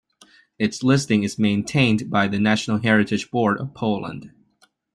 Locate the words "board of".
3.29-3.75